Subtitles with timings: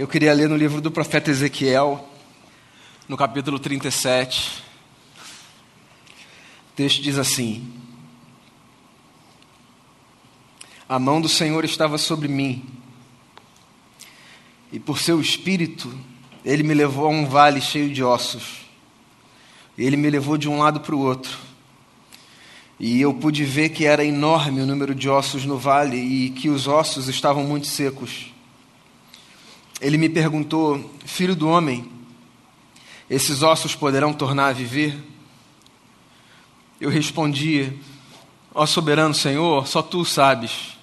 [0.00, 2.08] Eu queria ler no livro do profeta Ezequiel,
[3.06, 4.62] no capítulo 37.
[6.70, 7.70] O texto diz assim:
[10.88, 12.64] A mão do Senhor estava sobre mim,
[14.72, 15.94] e por seu espírito
[16.46, 18.62] ele me levou a um vale cheio de ossos.
[19.76, 21.36] Ele me levou de um lado para o outro.
[22.78, 26.48] E eu pude ver que era enorme o número de ossos no vale e que
[26.48, 28.32] os ossos estavam muito secos.
[29.80, 31.90] Ele me perguntou: Filho do homem,
[33.08, 34.96] esses ossos poderão tornar a viver?
[36.80, 37.72] Eu respondi:
[38.54, 40.78] Ó soberano Senhor, só tu sabes.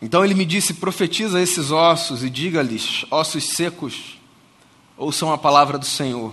[0.00, 4.18] Então ele me disse: Profetiza esses ossos e diga-lhes, ossos secos,
[4.96, 6.32] ouçam a palavra do Senhor.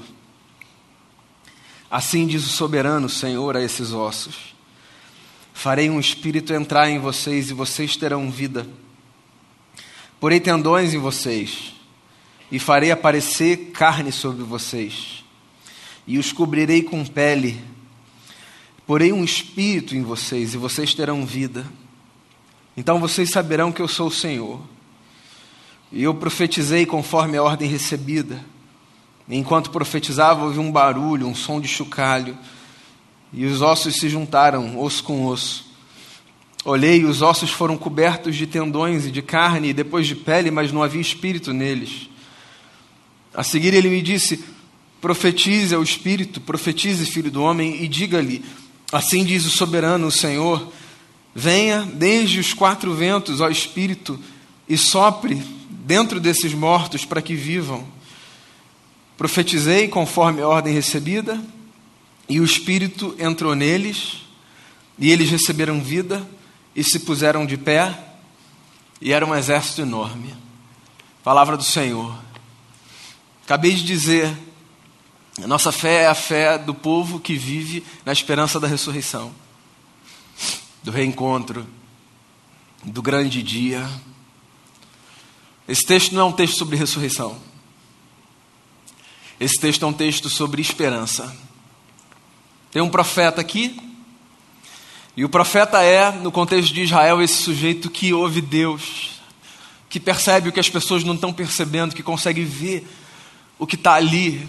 [1.89, 4.55] Assim diz o soberano Senhor a esses ossos:
[5.53, 8.67] Farei um espírito entrar em vocês e vocês terão vida.
[10.19, 11.73] Porei tendões em vocês
[12.51, 15.23] e farei aparecer carne sobre vocês,
[16.05, 17.61] e os cobrirei com pele.
[18.85, 21.65] Porei um espírito em vocês e vocês terão vida.
[22.75, 24.59] Então vocês saberão que eu sou o Senhor.
[25.91, 28.43] E eu profetizei conforme a ordem recebida.
[29.29, 32.35] Enquanto profetizava, houve um barulho, um som de chocalho,
[33.31, 35.68] e os ossos se juntaram, osso com osso.
[36.69, 40.51] Olhei, e os ossos foram cobertos de tendões e de carne, e depois de pele,
[40.51, 42.07] mas não havia espírito neles.
[43.33, 44.45] A seguir ele me disse:
[45.01, 48.45] Profetize ao espírito, profetize, filho do homem, e diga-lhe:
[48.91, 50.71] Assim diz o soberano, o Senhor:
[51.33, 54.19] Venha desde os quatro ventos, ó espírito,
[54.67, 57.83] e sopre dentro desses mortos para que vivam.
[59.17, 61.43] Profetizei conforme a ordem recebida,
[62.29, 64.17] e o espírito entrou neles,
[64.99, 66.23] e eles receberam vida
[66.79, 67.93] e se puseram de pé,
[69.01, 70.33] e era um exército enorme.
[71.21, 72.17] Palavra do Senhor.
[73.43, 74.33] Acabei de dizer,
[75.43, 79.35] a nossa fé é a fé do povo que vive na esperança da ressurreição,
[80.81, 81.67] do reencontro,
[82.85, 83.85] do grande dia.
[85.67, 87.37] Esse texto não é um texto sobre ressurreição.
[89.37, 91.35] Esse texto é um texto sobre esperança.
[92.71, 93.88] Tem um profeta aqui
[95.15, 99.19] e o profeta é, no contexto de Israel, esse sujeito que ouve Deus,
[99.89, 102.87] que percebe o que as pessoas não estão percebendo, que consegue ver
[103.57, 104.47] o que está ali,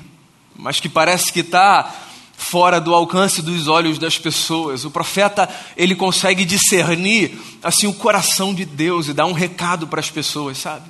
[0.55, 1.93] mas que parece que está
[2.37, 4.85] fora do alcance dos olhos das pessoas.
[4.85, 10.01] O profeta, ele consegue discernir assim o coração de Deus e dar um recado para
[10.01, 10.89] as pessoas, sabe?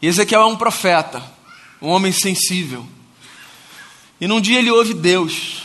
[0.00, 1.22] E Ezequiel é um profeta,
[1.80, 2.86] um homem sensível.
[4.20, 5.63] E num dia ele ouve Deus.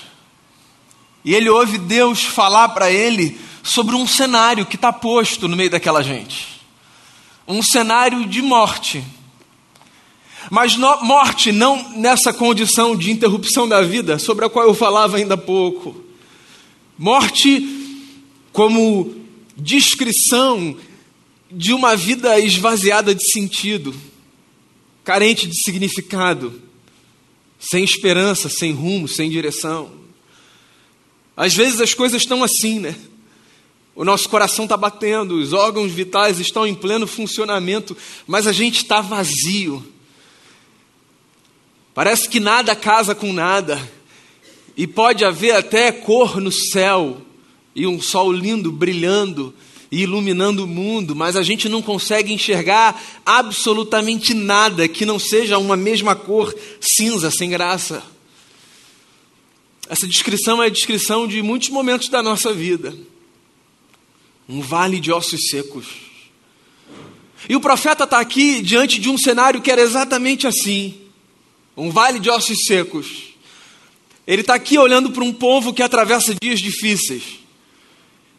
[1.24, 5.70] E ele ouve Deus falar para ele sobre um cenário que está posto no meio
[5.70, 6.60] daquela gente.
[7.48, 9.04] Um cenário de morte.
[10.50, 15.18] Mas no, morte não nessa condição de interrupção da vida, sobre a qual eu falava
[15.18, 16.04] ainda há pouco.
[16.98, 17.78] Morte
[18.52, 19.16] como
[19.56, 20.76] descrição
[21.52, 23.94] de uma vida esvaziada de sentido,
[25.04, 26.62] carente de significado,
[27.60, 29.99] sem esperança, sem rumo, sem direção.
[31.40, 32.94] Às vezes as coisas estão assim, né?
[33.96, 37.96] O nosso coração está batendo, os órgãos vitais estão em pleno funcionamento,
[38.28, 39.82] mas a gente está vazio.
[41.94, 43.82] Parece que nada casa com nada,
[44.76, 47.22] e pode haver até cor no céu,
[47.74, 49.54] e um sol lindo brilhando
[49.90, 55.58] e iluminando o mundo, mas a gente não consegue enxergar absolutamente nada que não seja
[55.58, 58.04] uma mesma cor cinza, sem graça.
[59.90, 62.96] Essa descrição é a descrição de muitos momentos da nossa vida.
[64.48, 65.88] Um vale de ossos secos.
[67.50, 70.96] E o profeta está aqui diante de um cenário que era exatamente assim:
[71.76, 73.34] um vale de ossos secos.
[74.28, 77.24] Ele está aqui olhando para um povo que atravessa dias difíceis,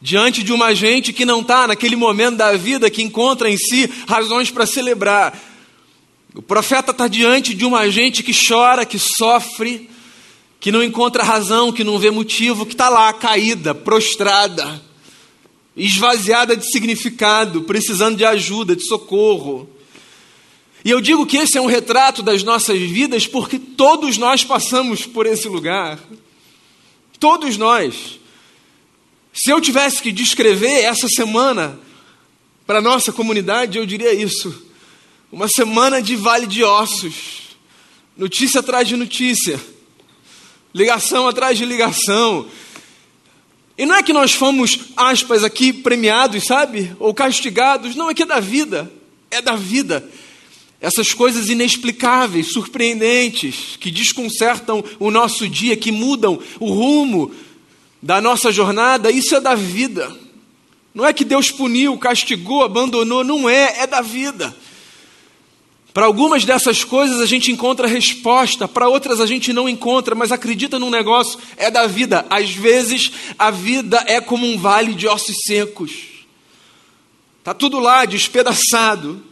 [0.01, 3.91] diante de uma gente que não está naquele momento da vida que encontra em si
[4.07, 5.37] razões para celebrar.
[6.33, 9.91] O profeta está diante de uma gente que chora, que sofre,
[10.61, 14.81] que não encontra razão, que não vê motivo, que está lá caída, prostrada,
[15.75, 19.67] esvaziada de significado, precisando de ajuda, de socorro.
[20.85, 25.07] E eu digo que esse é um retrato das nossas vidas porque todos nós passamos
[25.07, 25.99] por esse lugar.
[27.19, 28.21] Todos nós.
[29.33, 31.79] Se eu tivesse que descrever essa semana
[32.67, 34.67] para a nossa comunidade, eu diria isso.
[35.33, 37.57] Uma semana de vale de ossos,
[38.17, 39.59] notícia atrás de notícia
[40.75, 42.47] ligação atrás de ligação.
[43.77, 46.95] E não é que nós fomos, aspas, aqui premiados, sabe?
[46.99, 47.95] Ou castigados.
[47.97, 48.91] Não, é que é da vida.
[49.31, 50.07] é da vida.
[50.81, 57.31] Essas coisas inexplicáveis, surpreendentes, que desconcertam o nosso dia, que mudam o rumo
[58.03, 60.11] da nossa jornada, isso é da vida.
[60.95, 64.57] Não é que Deus puniu, castigou, abandonou, não é, é da vida.
[65.93, 70.31] Para algumas dessas coisas a gente encontra resposta, para outras a gente não encontra, mas
[70.31, 72.25] acredita num negócio, é da vida.
[72.31, 75.93] Às vezes a vida é como um vale de ossos secos.
[77.41, 79.23] Está tudo lá, despedaçado.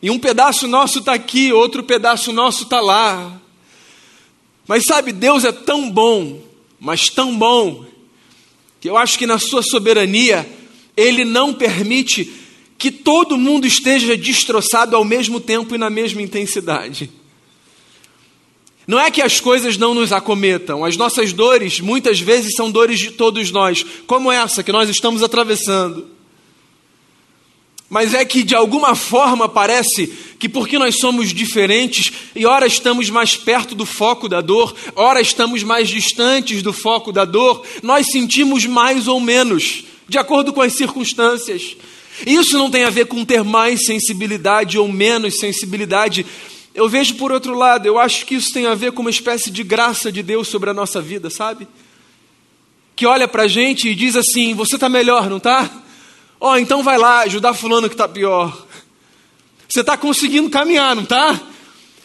[0.00, 3.40] E um pedaço nosso está aqui, outro pedaço nosso está lá.
[4.68, 6.40] Mas sabe, Deus é tão bom,
[6.78, 7.84] mas tão bom,
[8.80, 10.48] que eu acho que na sua soberania,
[10.96, 12.32] Ele não permite
[12.78, 17.10] que todo mundo esteja destroçado ao mesmo tempo e na mesma intensidade.
[18.86, 22.98] Não é que as coisas não nos acometam, as nossas dores muitas vezes são dores
[22.98, 26.06] de todos nós, como essa que nós estamos atravessando.
[27.88, 30.06] Mas é que de alguma forma parece
[30.38, 35.20] que porque nós somos diferentes e ora estamos mais perto do foco da dor, ora
[35.20, 40.60] estamos mais distantes do foco da dor, nós sentimos mais ou menos, de acordo com
[40.60, 41.76] as circunstâncias.
[42.26, 46.24] Isso não tem a ver com ter mais sensibilidade ou menos sensibilidade.
[46.74, 49.50] Eu vejo por outro lado, eu acho que isso tem a ver com uma espécie
[49.50, 51.66] de graça de Deus sobre a nossa vida, sabe?
[52.96, 55.70] Que olha para a gente e diz assim: você está melhor, não está?
[56.40, 58.66] Ó, oh, então vai lá ajudar Fulano que está pior.
[59.68, 61.40] Você está conseguindo caminhar, não está?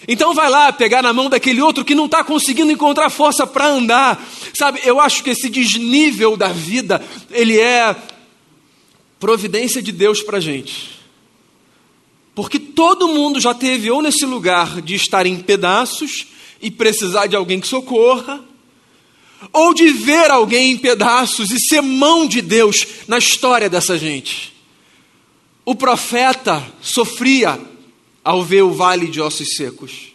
[0.07, 3.67] Então vai lá pegar na mão daquele outro que não está conseguindo encontrar força para
[3.67, 4.23] andar.
[4.53, 7.95] Sabe, eu acho que esse desnível da vida, ele é
[9.19, 10.99] providência de Deus para a gente.
[12.33, 16.27] Porque todo mundo já teve ou nesse lugar de estar em pedaços
[16.61, 18.43] e precisar de alguém que socorra,
[19.53, 24.53] ou de ver alguém em pedaços e ser mão de Deus na história dessa gente.
[25.65, 27.59] O profeta sofria
[28.23, 30.13] ao ver o vale de ossos secos.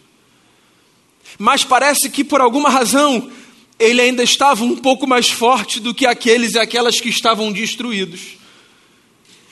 [1.37, 3.29] Mas parece que por alguma razão
[3.77, 8.37] ele ainda estava um pouco mais forte do que aqueles e aquelas que estavam destruídos.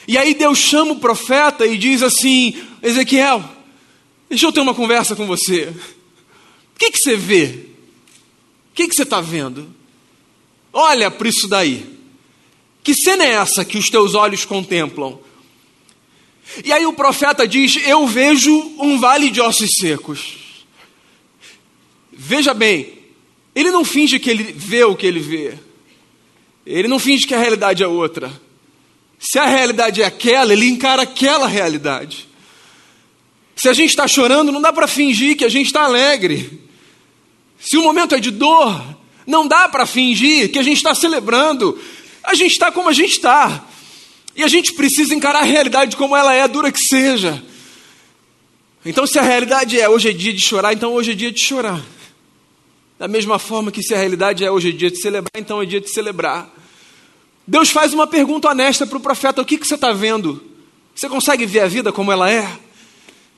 [0.08, 3.44] E aí Deus chama o profeta e diz assim: Ezequiel,
[4.30, 5.74] deixa eu ter uma conversa com você.
[6.76, 7.46] O que, que você vê?
[8.72, 9.74] O que, que você está vendo?
[10.72, 11.86] Olha para isso daí.
[12.84, 15.20] Que cena é essa que os teus olhos contemplam?
[16.66, 20.36] E aí o profeta diz: Eu vejo um vale de ossos secos.
[22.12, 22.94] Veja bem,
[23.56, 25.58] ele não finge que ele vê o que ele vê.
[26.66, 28.32] Ele não finge que a realidade é outra.
[29.26, 32.28] Se a realidade é aquela, ele encara aquela realidade.
[33.56, 36.62] Se a gente está chorando, não dá para fingir que a gente está alegre.
[37.58, 38.84] Se o momento é de dor,
[39.26, 41.80] não dá para fingir que a gente está celebrando.
[42.22, 43.66] A gente está como a gente está.
[44.36, 47.42] E a gente precisa encarar a realidade como ela é, dura que seja.
[48.86, 51.42] Então, se a realidade é hoje é dia de chorar, então hoje é dia de
[51.42, 51.82] chorar.
[53.00, 55.66] Da mesma forma que se a realidade é hoje é dia de celebrar, então é
[55.66, 56.53] dia de celebrar.
[57.46, 60.44] Deus faz uma pergunta honesta para o profeta: o que, que você está vendo?
[60.96, 62.60] Você consegue ver a vida como ela é?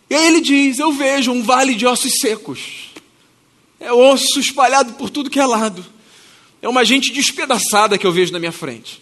[0.09, 2.91] E aí ele diz: Eu vejo um vale de ossos secos.
[3.79, 5.85] É osso espalhado por tudo que é lado.
[6.61, 9.01] É uma gente despedaçada que eu vejo na minha frente.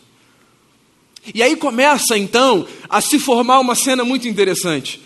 [1.33, 5.01] E aí começa então a se formar uma cena muito interessante.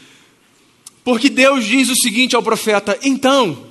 [1.04, 3.66] Porque Deus diz o seguinte ao profeta: Então,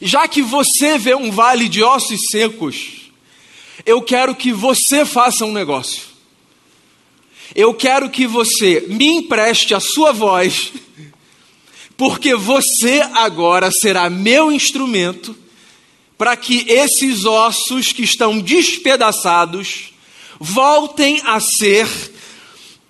[0.00, 2.99] já que você vê um vale de ossos secos,
[3.84, 6.02] eu quero que você faça um negócio.
[7.54, 10.72] Eu quero que você me empreste a sua voz,
[11.96, 15.36] porque você agora será meu instrumento
[16.16, 19.92] para que esses ossos que estão despedaçados
[20.38, 21.88] voltem a ser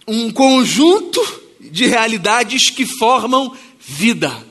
[0.06, 1.20] um conjunto
[1.61, 4.47] de realidades que formam vida.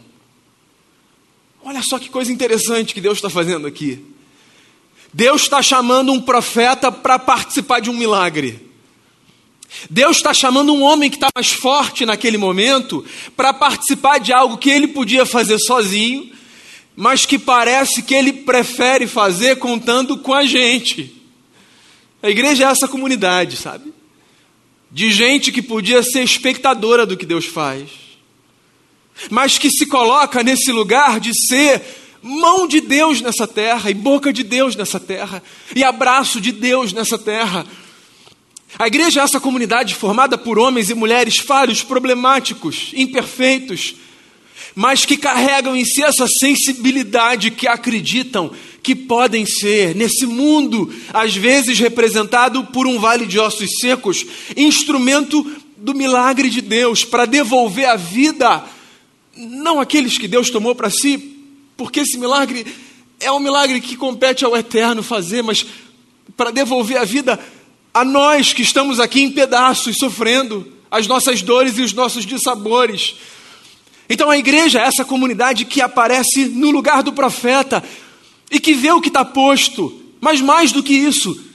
[1.63, 4.03] Olha só que coisa interessante que Deus está fazendo aqui.
[5.13, 8.69] Deus está chamando um profeta para participar de um milagre.
[9.89, 14.57] Deus está chamando um homem que está mais forte naquele momento para participar de algo
[14.57, 16.31] que ele podia fazer sozinho,
[16.95, 21.15] mas que parece que ele prefere fazer contando com a gente.
[22.21, 23.93] A igreja é essa comunidade, sabe?
[24.91, 27.89] De gente que podia ser espectadora do que Deus faz,
[29.29, 31.81] mas que se coloca nesse lugar de ser
[32.21, 35.41] mão de Deus nessa terra, e boca de Deus nessa terra,
[35.75, 37.65] e abraço de Deus nessa terra.
[38.77, 43.95] A igreja é essa comunidade formada por homens e mulheres falhos, problemáticos, imperfeitos,
[44.75, 48.51] mas que carregam em si essa sensibilidade que acreditam
[48.83, 55.45] que podem ser, nesse mundo, às vezes representado por um vale de ossos secos, instrumento
[55.75, 58.63] do milagre de Deus para devolver a vida,
[59.35, 61.38] não aqueles que Deus tomou para si,
[61.79, 62.67] porque esse milagre
[63.21, 65.65] é um milagre que compete ao eterno fazer, mas
[66.35, 67.39] para devolver a vida
[67.93, 73.15] a nós que estamos aqui em pedaços, sofrendo as nossas dores e os nossos dissabores.
[74.09, 77.81] Então a igreja é essa comunidade que aparece no lugar do profeta
[78.51, 81.45] e que vê o que está posto, mas mais do que isso,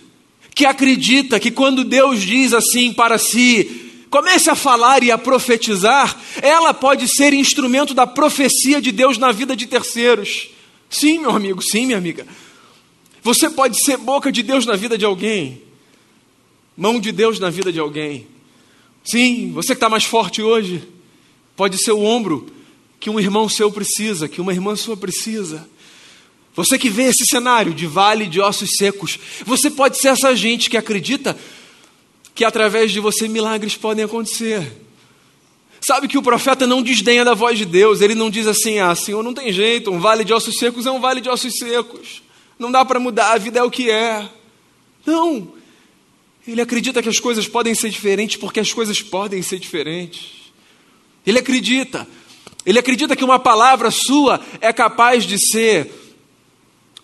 [0.55, 3.84] que acredita que quando Deus diz assim para si,
[4.15, 9.33] comece a falar e a profetizar, ela pode ser instrumento da profecia de Deus na
[9.33, 10.51] vida de terceiros.
[10.89, 12.25] Sim, meu amigo, sim, minha amiga.
[13.25, 15.61] Você pode ser boca de Deus na vida de alguém,
[16.77, 18.29] mão de Deus na vida de alguém.
[19.03, 20.87] Sim, você que está mais forte hoje,
[21.57, 22.47] pode ser o ombro
[23.01, 25.69] que um irmão seu precisa, que uma irmã sua precisa.
[26.55, 30.71] Você que vê esse cenário de vale de ossos secos, você pode ser essa gente
[30.71, 31.37] que acredita
[32.35, 34.85] que através de você milagres podem acontecer.
[35.81, 38.95] Sabe que o profeta não desdenha da voz de Deus, ele não diz assim: ah,
[38.95, 42.23] Senhor, não tem jeito, um vale de ossos secos é um vale de ossos secos,
[42.59, 44.29] não dá para mudar, a vida é o que é.
[45.05, 45.53] Não,
[46.49, 50.45] ele acredita que as coisas podem ser diferentes porque as coisas podem ser diferentes.
[51.27, 52.07] Ele acredita,
[52.65, 55.91] ele acredita que uma palavra sua é capaz de ser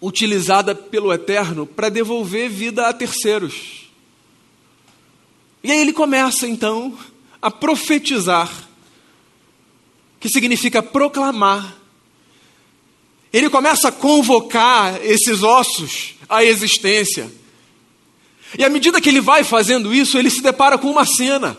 [0.00, 3.79] utilizada pelo Eterno para devolver vida a terceiros.
[5.62, 6.96] E aí ele começa então
[7.40, 8.50] a profetizar,
[10.18, 11.76] que significa proclamar.
[13.32, 17.30] Ele começa a convocar esses ossos à existência.
[18.58, 21.56] E à medida que ele vai fazendo isso, ele se depara com uma cena.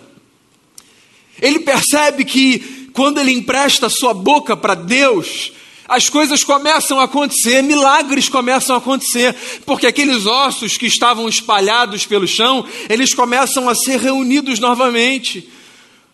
[1.41, 5.53] Ele percebe que quando ele empresta sua boca para Deus,
[5.91, 12.05] as coisas começam a acontecer, milagres começam a acontecer, porque aqueles ossos que estavam espalhados
[12.05, 15.49] pelo chão, eles começam a ser reunidos novamente.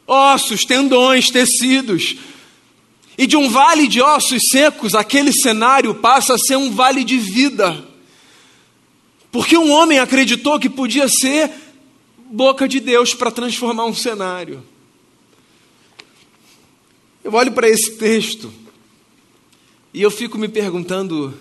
[0.07, 2.15] Ossos, tendões, tecidos.
[3.19, 7.19] E de um vale de ossos secos, aquele cenário passa a ser um vale de
[7.19, 7.85] vida.
[9.31, 11.51] Porque um homem acreditou que podia ser
[12.31, 14.65] boca de Deus para transformar um cenário.
[17.23, 18.51] Eu olho para esse texto
[19.97, 21.33] e eu fico me perguntando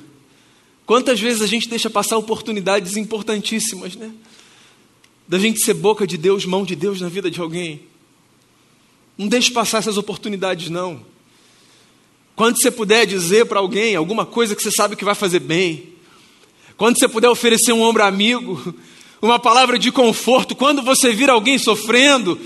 [0.87, 4.11] quantas vezes a gente deixa passar oportunidades importantíssimas, né?
[5.29, 7.83] Da gente ser boca de Deus, mão de Deus na vida de alguém.
[9.19, 11.05] Não deixe passar essas oportunidades, não.
[12.35, 15.93] Quando você puder dizer para alguém alguma coisa que você sabe que vai fazer bem,
[16.79, 18.75] quando você puder oferecer um ombro amigo,
[19.21, 22.41] uma palavra de conforto, quando você vir alguém sofrendo,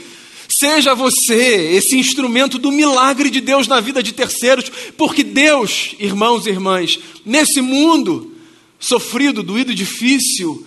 [0.50, 6.45] Seja você esse instrumento do milagre de Deus na vida de terceiros, porque Deus, irmãos
[6.45, 8.35] e irmãs, nesse mundo
[8.76, 10.66] sofrido, doído, difícil,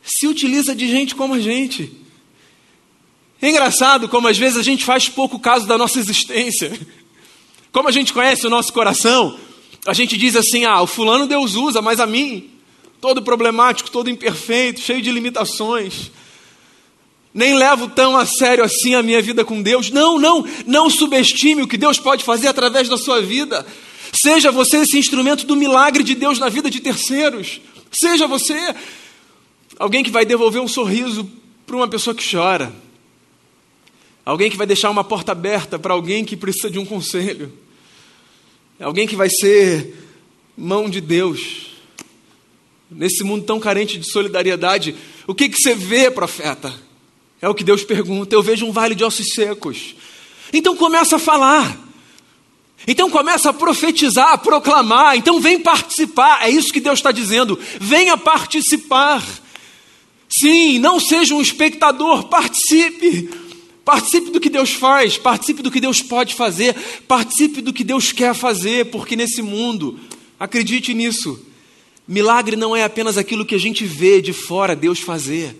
[0.00, 1.92] se utiliza de gente como a gente.
[3.42, 6.78] É engraçado como às vezes a gente faz pouco caso da nossa existência.
[7.72, 9.36] Como a gente conhece o nosso coração,
[9.86, 12.48] a gente diz assim: ah, o fulano Deus usa, mas a mim,
[13.00, 16.12] todo problemático, todo imperfeito, cheio de limitações
[17.32, 19.90] nem levo tão a sério assim a minha vida com Deus.
[19.90, 23.64] Não, não, não subestime o que Deus pode fazer através da sua vida.
[24.12, 27.60] Seja você esse instrumento do milagre de Deus na vida de terceiros.
[27.92, 28.74] Seja você
[29.78, 31.30] alguém que vai devolver um sorriso
[31.66, 32.72] para uma pessoa que chora.
[34.24, 37.52] Alguém que vai deixar uma porta aberta para alguém que precisa de um conselho.
[38.78, 39.94] Alguém que vai ser
[40.56, 41.68] mão de Deus.
[42.90, 44.96] Nesse mundo tão carente de solidariedade,
[45.26, 46.89] o que, que você vê, profeta?
[47.40, 48.34] É o que Deus pergunta.
[48.34, 49.94] Eu vejo um vale de ossos secos.
[50.52, 51.78] Então começa a falar.
[52.86, 55.16] Então começa a profetizar, a proclamar.
[55.16, 56.42] Então vem participar.
[56.42, 57.58] É isso que Deus está dizendo.
[57.80, 59.26] Venha participar.
[60.28, 63.30] Sim, não seja um espectador, participe.
[63.84, 66.76] Participe do que Deus faz, participe do que Deus pode fazer,
[67.08, 69.98] participe do que Deus quer fazer, porque nesse mundo,
[70.38, 71.44] acredite nisso,
[72.06, 75.56] milagre não é apenas aquilo que a gente vê de fora Deus fazer.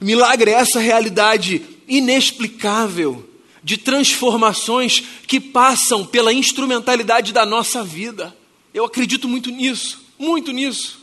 [0.00, 3.28] Milagre é essa realidade inexplicável
[3.62, 8.36] de transformações que passam pela instrumentalidade da nossa vida.
[8.72, 11.00] Eu acredito muito nisso, muito nisso.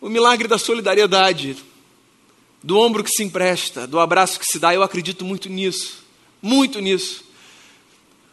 [0.00, 1.56] O milagre da solidariedade,
[2.62, 6.04] do ombro que se empresta, do abraço que se dá, eu acredito muito nisso,
[6.40, 7.24] muito nisso.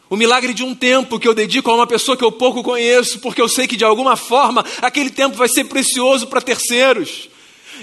[0.10, 3.19] O milagre de um tempo que eu dedico a uma pessoa que eu pouco conheço,
[3.19, 7.29] porque eu sei que de alguma forma aquele tempo vai ser precioso para terceiros.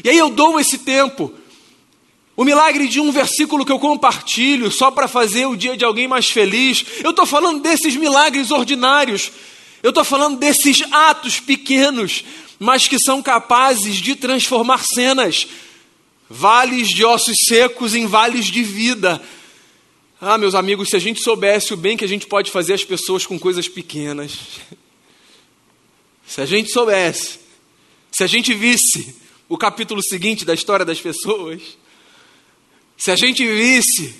[0.03, 1.33] E aí eu dou esse tempo
[2.37, 6.07] o milagre de um versículo que eu compartilho só para fazer o dia de alguém
[6.07, 6.85] mais feliz.
[7.03, 9.33] Eu estou falando desses milagres ordinários.
[9.83, 12.25] Eu estou falando desses atos pequenos,
[12.59, 15.47] mas que são capazes de transformar cenas.
[16.29, 19.23] vales de ossos secos em vales de vida.
[20.21, 22.85] Ah, meus amigos, se a gente soubesse o bem que a gente pode fazer às
[22.85, 24.33] pessoas com coisas pequenas,
[26.27, 27.39] se a gente soubesse,
[28.11, 29.15] se a gente visse
[29.49, 31.61] o capítulo seguinte da história das pessoas,
[32.97, 34.15] se a gente visse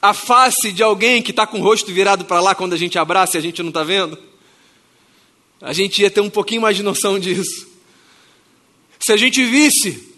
[0.00, 2.98] a face de alguém que está com o rosto virado para lá quando a gente
[2.98, 4.18] abraça e a gente não está vendo,
[5.60, 7.66] a gente ia ter um pouquinho mais de noção disso.
[8.98, 10.14] Se a gente visse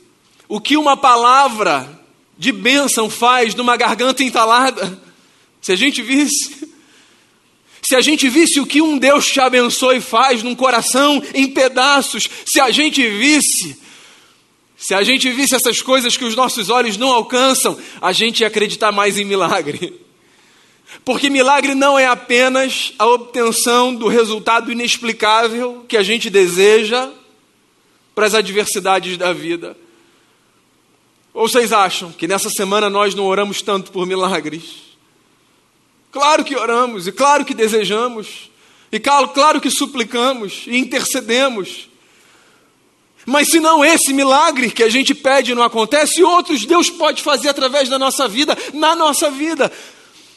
[0.48, 1.98] o que uma palavra
[2.36, 5.00] de bênção faz numa garganta entalada,
[5.60, 6.68] se a gente visse,
[7.82, 12.28] se a gente visse o que um Deus te abençoe faz num coração em pedaços,
[12.44, 13.78] se a gente visse,
[14.78, 18.46] se a gente visse essas coisas que os nossos olhos não alcançam, a gente ia
[18.46, 20.00] acreditar mais em milagre.
[21.04, 27.10] Porque milagre não é apenas a obtenção do resultado inexplicável que a gente deseja
[28.14, 29.76] para as adversidades da vida.
[31.34, 34.96] Ou vocês acham que nessa semana nós não oramos tanto por milagres?
[36.12, 38.48] Claro que oramos, e claro que desejamos,
[38.92, 41.87] e claro, claro que suplicamos e intercedemos.
[43.28, 47.50] Mas se não esse milagre que a gente pede não acontece, outros Deus pode fazer
[47.50, 49.70] através da nossa vida, na nossa vida.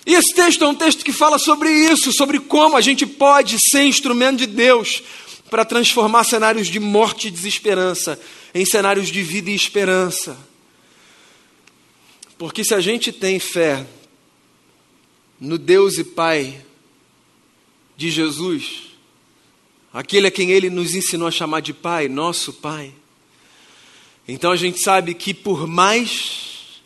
[0.06, 3.58] E esse texto é um texto que fala sobre isso, sobre como a gente pode
[3.62, 5.02] ser instrumento de Deus
[5.50, 8.20] para transformar cenários de morte e desesperança
[8.54, 10.38] em cenários de vida e esperança.
[12.38, 13.88] Porque se a gente tem fé
[15.40, 16.62] no Deus e Pai
[17.96, 18.91] de Jesus,
[19.94, 22.94] aquele a quem ele nos ensinou a chamar de Pai, nosso Pai,
[24.28, 26.82] então a gente sabe que por mais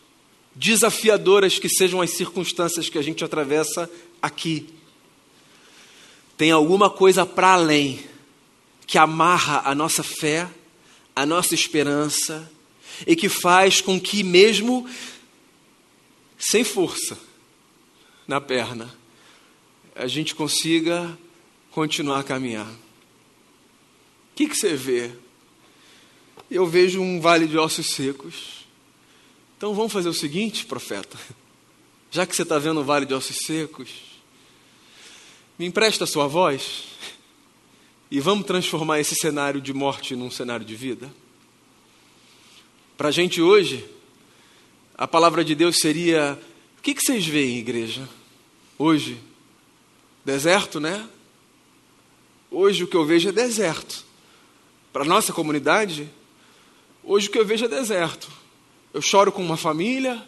[0.54, 4.66] desafiadoras que sejam as circunstâncias que a gente atravessa aqui,
[6.36, 8.00] tem alguma coisa para além
[8.86, 10.48] que amarra a nossa fé,
[11.14, 12.50] a nossa esperança
[13.06, 14.88] e que faz com que, mesmo
[16.38, 17.18] sem força
[18.26, 18.94] na perna,
[19.94, 21.16] a gente consiga
[21.70, 22.85] continuar a caminhar.
[24.36, 25.12] O que, que você vê?
[26.50, 28.66] Eu vejo um vale de ossos secos.
[29.56, 31.18] Então vamos fazer o seguinte, profeta.
[32.10, 33.88] Já que você está vendo um vale de ossos secos,
[35.58, 36.84] me empresta a sua voz
[38.10, 41.10] e vamos transformar esse cenário de morte num cenário de vida.
[42.94, 43.88] Para a gente hoje,
[44.98, 46.38] a palavra de Deus seria:
[46.78, 48.06] o que, que vocês veem, igreja?
[48.78, 49.18] Hoje?
[50.26, 51.08] Deserto, né?
[52.50, 54.04] Hoje o que eu vejo é deserto.
[54.96, 56.08] Para a nossa comunidade,
[57.04, 58.32] hoje o que eu vejo é deserto.
[58.94, 60.26] Eu choro com uma família,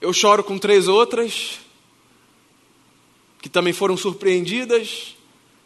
[0.00, 1.58] eu choro com três outras,
[3.42, 5.14] que também foram surpreendidas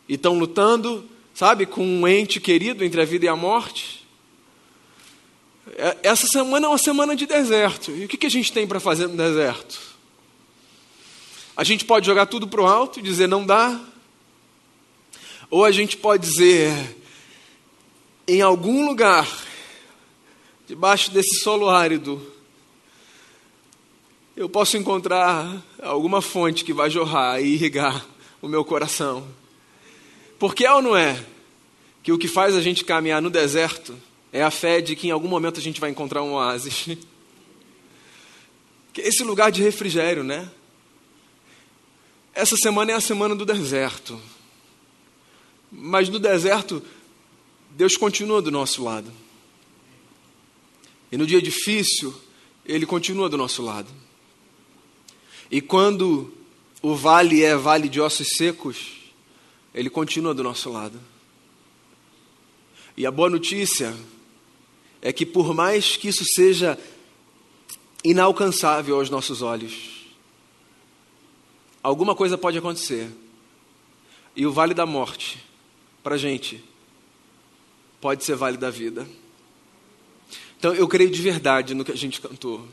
[0.08, 4.04] e estão lutando, sabe, com um ente querido entre a vida e a morte.
[5.76, 7.92] É, essa semana é uma semana de deserto.
[7.92, 9.80] E o que a gente tem para fazer no deserto?
[11.56, 13.80] A gente pode jogar tudo para o alto e dizer não dá.
[15.48, 17.05] Ou a gente pode dizer,
[18.28, 19.28] em algum lugar,
[20.66, 22.20] debaixo desse solo árido,
[24.36, 28.04] eu posso encontrar alguma fonte que vai jorrar e irrigar
[28.42, 29.26] o meu coração.
[30.38, 31.24] Porque é ou não é
[32.02, 33.96] que o que faz a gente caminhar no deserto
[34.32, 36.86] é a fé de que em algum momento a gente vai encontrar um oásis.
[38.92, 40.50] Que esse lugar de refrigério, né?
[42.34, 44.18] Essa semana é a semana do deserto.
[45.70, 46.82] Mas no deserto,
[47.76, 49.12] Deus continua do nosso lado.
[51.12, 52.14] E no dia difícil,
[52.64, 53.90] Ele continua do nosso lado.
[55.50, 56.32] E quando
[56.80, 59.12] o vale é vale de ossos secos,
[59.74, 60.98] Ele continua do nosso lado.
[62.96, 63.94] E a boa notícia
[65.02, 66.78] é que, por mais que isso seja
[68.02, 70.06] inalcançável aos nossos olhos,
[71.82, 73.10] alguma coisa pode acontecer.
[74.34, 75.44] E o vale da morte,
[76.02, 76.64] para a gente,
[78.00, 79.06] pode ser vale da vida.
[80.58, 82.66] Então eu creio de verdade no que a gente cantou.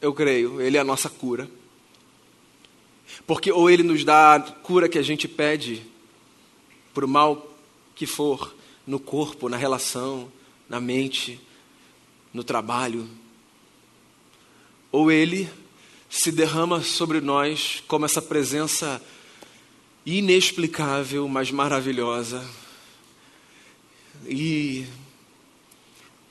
[0.00, 1.48] Eu creio, Ele é a nossa cura.
[3.26, 5.82] Porque ou Ele nos dá a cura que a gente pede,
[6.92, 7.56] para o mal
[7.94, 8.54] que for,
[8.86, 10.30] no corpo, na relação,
[10.68, 11.40] na mente,
[12.32, 13.08] no trabalho.
[14.90, 15.48] Ou Ele
[16.10, 19.00] se derrama sobre nós como essa presença
[20.04, 22.44] inexplicável, mas maravilhosa.
[24.26, 24.86] E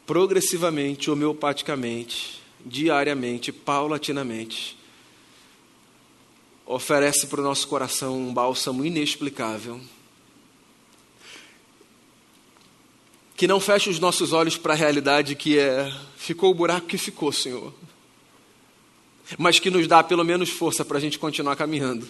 [0.05, 4.77] progressivamente, homeopaticamente, diariamente, paulatinamente,
[6.65, 9.79] oferece para o nosso coração um bálsamo inexplicável
[13.41, 16.95] que não feche os nossos olhos para a realidade que é ficou o buraco que
[16.95, 17.73] ficou, Senhor.
[19.35, 22.07] Mas que nos dá pelo menos força para a gente continuar caminhando.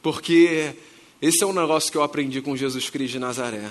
[0.00, 0.72] Porque
[1.20, 3.68] esse é um negócio que eu aprendi com Jesus Cristo de Nazaré.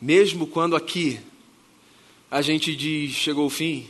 [0.00, 1.18] Mesmo quando aqui
[2.30, 3.86] a gente diz chegou o fim,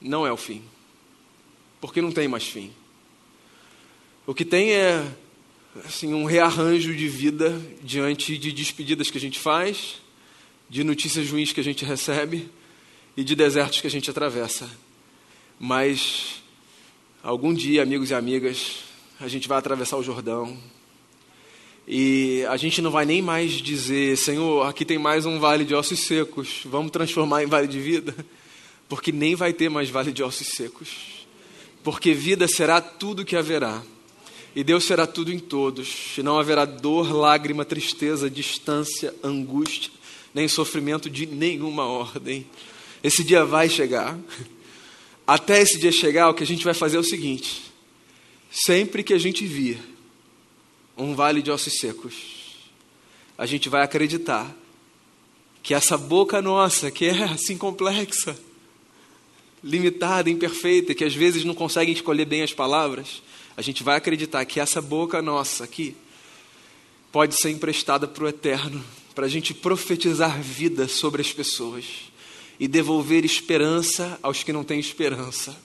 [0.00, 0.62] não é o fim.
[1.80, 2.72] Porque não tem mais fim.
[4.26, 5.06] O que tem é
[5.84, 9.96] assim, um rearranjo de vida diante de despedidas que a gente faz,
[10.68, 12.48] de notícias ruins que a gente recebe
[13.16, 14.70] e de desertos que a gente atravessa.
[15.58, 16.42] Mas
[17.22, 18.84] algum dia, amigos e amigas,
[19.20, 20.58] a gente vai atravessar o Jordão
[21.86, 25.74] e a gente não vai nem mais dizer, Senhor, aqui tem mais um vale de
[25.74, 28.14] ossos secos, vamos transformar em vale de vida,
[28.88, 30.88] porque nem vai ter mais vale de ossos secos,
[31.82, 33.82] porque vida será tudo que haverá.
[34.56, 39.90] E Deus será tudo em todos, e não haverá dor, lágrima, tristeza, distância, angústia,
[40.32, 42.46] nem sofrimento de nenhuma ordem.
[43.02, 44.18] Esse dia vai chegar.
[45.26, 47.62] Até esse dia chegar, o que a gente vai fazer é o seguinte:
[48.50, 49.93] sempre que a gente vir
[50.96, 52.14] um vale de ossos secos,
[53.36, 54.54] a gente vai acreditar
[55.62, 58.38] que essa boca nossa, que é assim complexa,
[59.62, 63.22] limitada, imperfeita, que às vezes não consegue escolher bem as palavras,
[63.56, 65.96] a gente vai acreditar que essa boca nossa aqui
[67.10, 71.84] pode ser emprestada para o eterno, para a gente profetizar vida sobre as pessoas
[72.58, 75.56] e devolver esperança aos que não têm esperança,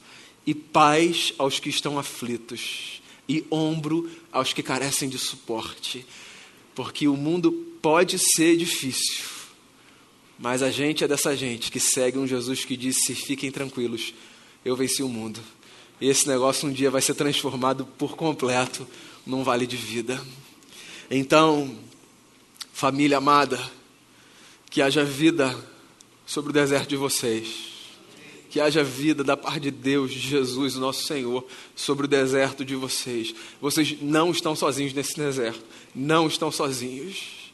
[0.46, 2.99] e paz aos que estão aflitos,
[3.30, 6.04] e ombro aos que carecem de suporte,
[6.74, 9.26] porque o mundo pode ser difícil,
[10.40, 14.16] mas a gente é dessa gente que segue um Jesus que disse: fiquem tranquilos,
[14.66, 15.40] eu venci o mundo.
[16.02, 18.88] E esse negócio um dia vai ser transformado por completo
[19.26, 20.20] num vale de vida.
[21.12, 21.78] Então,
[22.72, 23.60] família amada,
[24.70, 25.56] que haja vida
[26.26, 27.69] sobre o deserto de vocês.
[28.50, 32.76] Que haja vida da parte de Deus, de Jesus, nosso Senhor, sobre o deserto de
[32.76, 33.34] vocês.
[33.62, 35.64] Vocês não estão sozinhos nesse deserto.
[35.94, 37.52] Não estão sozinhos.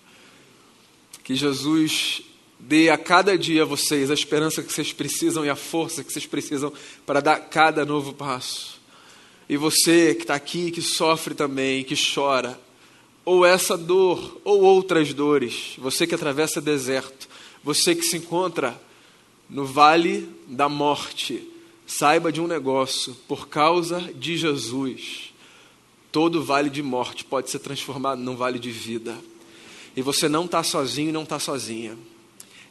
[1.24, 2.24] Que Jesus
[2.60, 6.12] Dê a cada dia a vocês a esperança que vocês precisam e a força que
[6.12, 6.72] vocês precisam
[7.06, 8.80] para dar cada novo passo.
[9.48, 12.60] E você que está aqui, que sofre também, que chora,
[13.24, 17.28] ou essa dor, ou outras dores, você que atravessa deserto,
[17.64, 18.80] você que se encontra
[19.50, 21.48] no vale da morte,
[21.86, 25.34] saiba de um negócio: por causa de Jesus,
[26.12, 29.18] todo vale de morte pode ser transformado num vale de vida.
[29.96, 31.98] E você não está sozinho não está sozinha.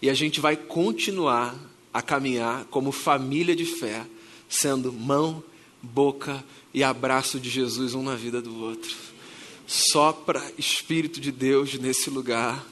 [0.02, 1.54] E a gente vai continuar
[1.92, 4.04] a caminhar como família de fé,
[4.48, 5.42] sendo mão,
[5.80, 8.94] boca e abraço de Jesus um na vida do outro.
[9.66, 12.66] Sopra Espírito de Deus nesse lugar,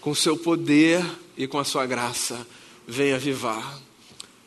[0.00, 1.04] com seu poder
[1.36, 2.46] e com a sua graça,
[2.88, 3.78] vem avivar.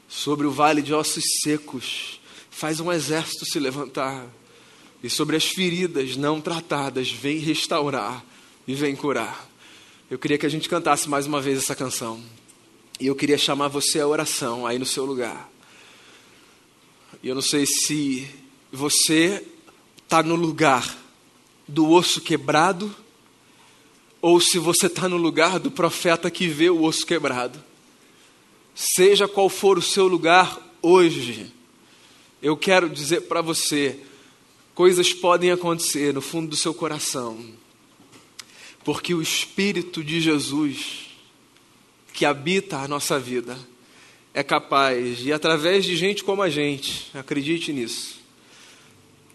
[0.09, 4.27] Sobre o vale de ossos secos, faz um exército se levantar.
[5.03, 8.25] E sobre as feridas não tratadas, vem restaurar
[8.67, 9.47] e vem curar.
[10.09, 12.21] Eu queria que a gente cantasse mais uma vez essa canção.
[12.99, 15.49] E eu queria chamar você à oração aí no seu lugar.
[17.23, 18.27] E eu não sei se
[18.71, 19.45] você
[20.03, 20.97] está no lugar
[21.67, 22.93] do osso quebrado
[24.21, 27.70] ou se você está no lugar do profeta que vê o osso quebrado.
[28.73, 31.51] Seja qual for o seu lugar hoje,
[32.41, 33.99] eu quero dizer para você:
[34.73, 37.61] coisas podem acontecer no fundo do seu coração
[38.83, 41.07] porque o Espírito de Jesus,
[42.13, 43.57] que habita a nossa vida,
[44.33, 48.19] é capaz de, através de gente como a gente, acredite nisso,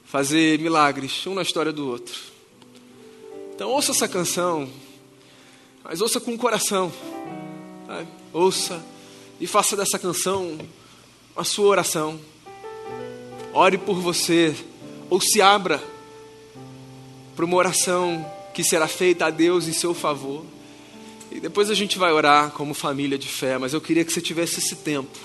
[0.04, 2.18] fazer milagres, um na história do outro.
[3.54, 4.68] Então, ouça essa canção,
[5.84, 6.92] mas ouça com o coração.
[8.32, 8.84] Ouça
[9.40, 10.58] e faça dessa canção
[11.36, 12.18] a sua oração.
[13.52, 14.54] Ore por você,
[15.08, 15.82] ou se abra
[17.34, 20.44] para uma oração que será feita a Deus em seu favor.
[21.30, 24.20] E depois a gente vai orar como família de fé, mas eu queria que você
[24.20, 25.18] tivesse esse tempo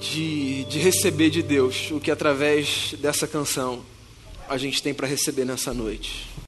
[0.00, 3.84] de, de receber de Deus o que através dessa canção
[4.48, 6.30] a gente tem para receber nessa noite.